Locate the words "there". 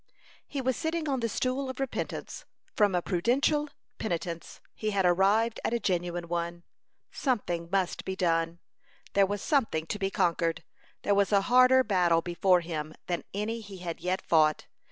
9.13-9.27, 11.03-11.13